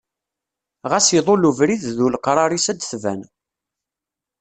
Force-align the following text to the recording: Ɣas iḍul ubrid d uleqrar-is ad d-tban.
Ɣas 0.89 1.07
iḍul 1.17 1.47
ubrid 1.49 1.83
d 1.97 1.99
uleqrar-is 2.05 2.65
ad 2.71 2.77
d-tban. 2.79 3.21